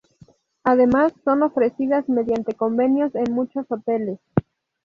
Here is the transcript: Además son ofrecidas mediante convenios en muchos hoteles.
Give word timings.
Además 0.63 1.13
son 1.23 1.43
ofrecidas 1.43 2.09
mediante 2.09 2.55
convenios 2.55 3.13
en 3.13 3.31
muchos 3.31 3.67
hoteles. 3.69 4.19